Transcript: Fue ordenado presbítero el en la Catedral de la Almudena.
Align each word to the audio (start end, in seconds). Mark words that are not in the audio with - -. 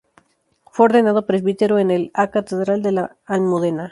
Fue 0.71 0.85
ordenado 0.85 1.27
presbítero 1.27 1.77
el 1.77 1.91
en 1.91 2.11
la 2.17 2.31
Catedral 2.31 2.81
de 2.81 2.91
la 2.91 3.17
Almudena. 3.27 3.89